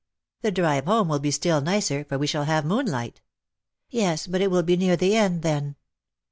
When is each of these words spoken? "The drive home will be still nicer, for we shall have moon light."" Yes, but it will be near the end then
"The 0.41 0.51
drive 0.51 0.85
home 0.85 1.09
will 1.09 1.19
be 1.19 1.29
still 1.29 1.61
nicer, 1.61 2.03
for 2.03 2.17
we 2.17 2.25
shall 2.25 2.45
have 2.45 2.65
moon 2.65 2.87
light."" 2.87 3.21
Yes, 3.91 4.25
but 4.25 4.41
it 4.41 4.49
will 4.49 4.63
be 4.63 4.75
near 4.75 4.97
the 4.97 5.15
end 5.15 5.43
then 5.43 5.75